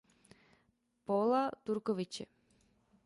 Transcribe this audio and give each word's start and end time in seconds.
Paula 1.05 1.43
Turkovitche. 1.63 2.25